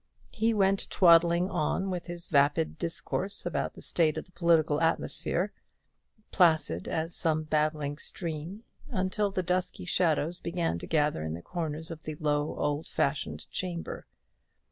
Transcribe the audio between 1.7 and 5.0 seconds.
with his vapid discourse upon the state of the political